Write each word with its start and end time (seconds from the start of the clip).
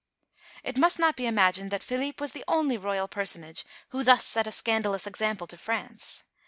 It 0.63 0.79
must 0.79 0.97
not 0.97 1.15
be 1.15 1.27
imagined 1.27 1.69
that 1.69 1.83
Philippe 1.83 2.19
was 2.19 2.31
the 2.31 2.43
only 2.47 2.75
Royal 2.75 3.07
personage 3.07 3.63
who 3.89 4.03
thus 4.03 4.25
set 4.25 4.47
a 4.47 4.51
scandalous 4.51 5.05
example 5.05 5.45
to 5.45 5.57
France. 5.57 6.23